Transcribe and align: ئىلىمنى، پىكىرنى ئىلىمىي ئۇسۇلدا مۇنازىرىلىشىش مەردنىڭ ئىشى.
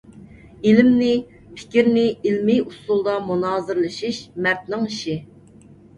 ئىلىمنى، 0.69 1.09
پىكىرنى 1.59 2.05
ئىلىمىي 2.07 2.61
ئۇسۇلدا 2.63 3.19
مۇنازىرىلىشىش 3.29 4.23
مەردنىڭ 4.47 4.89
ئىشى. 4.89 5.19